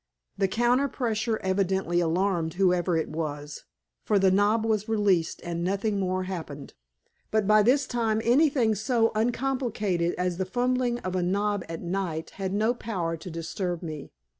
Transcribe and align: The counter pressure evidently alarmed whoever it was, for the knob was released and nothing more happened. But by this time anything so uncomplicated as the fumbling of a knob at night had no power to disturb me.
The 0.35 0.47
counter 0.47 0.87
pressure 0.87 1.37
evidently 1.43 1.99
alarmed 1.99 2.55
whoever 2.55 2.97
it 2.97 3.07
was, 3.07 3.65
for 4.03 4.17
the 4.17 4.31
knob 4.31 4.65
was 4.65 4.89
released 4.89 5.39
and 5.43 5.63
nothing 5.63 5.99
more 5.99 6.23
happened. 6.23 6.73
But 7.29 7.45
by 7.45 7.61
this 7.61 7.85
time 7.85 8.19
anything 8.23 8.73
so 8.73 9.11
uncomplicated 9.13 10.15
as 10.17 10.37
the 10.37 10.45
fumbling 10.45 10.97
of 11.01 11.15
a 11.15 11.21
knob 11.21 11.63
at 11.69 11.83
night 11.83 12.31
had 12.41 12.51
no 12.51 12.73
power 12.73 13.15
to 13.17 13.29
disturb 13.29 13.83
me. 13.83 14.11